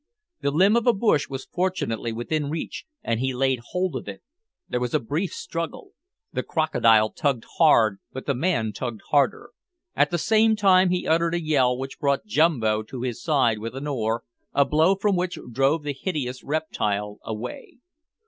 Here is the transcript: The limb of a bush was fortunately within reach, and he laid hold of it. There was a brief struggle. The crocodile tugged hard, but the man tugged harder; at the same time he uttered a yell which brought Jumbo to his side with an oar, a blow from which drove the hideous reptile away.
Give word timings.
The 0.39 0.49
limb 0.49 0.75
of 0.75 0.87
a 0.87 0.93
bush 0.95 1.29
was 1.29 1.45
fortunately 1.45 2.11
within 2.11 2.49
reach, 2.49 2.85
and 3.03 3.19
he 3.19 3.35
laid 3.35 3.59
hold 3.69 3.95
of 3.95 4.07
it. 4.07 4.23
There 4.67 4.79
was 4.79 4.95
a 4.95 4.99
brief 4.99 5.31
struggle. 5.31 5.91
The 6.33 6.41
crocodile 6.41 7.11
tugged 7.11 7.45
hard, 7.59 7.99
but 8.11 8.25
the 8.25 8.33
man 8.33 8.73
tugged 8.73 9.01
harder; 9.11 9.51
at 9.95 10.09
the 10.09 10.17
same 10.17 10.55
time 10.55 10.89
he 10.89 11.07
uttered 11.07 11.35
a 11.35 11.39
yell 11.39 11.77
which 11.77 11.99
brought 11.99 12.25
Jumbo 12.25 12.81
to 12.81 13.03
his 13.03 13.21
side 13.21 13.59
with 13.59 13.75
an 13.75 13.85
oar, 13.85 14.23
a 14.53 14.65
blow 14.65 14.95
from 14.95 15.15
which 15.15 15.37
drove 15.51 15.83
the 15.83 15.93
hideous 15.93 16.43
reptile 16.43 17.19
away. 17.23 17.77